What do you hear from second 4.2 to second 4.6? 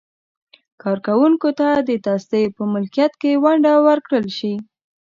شي.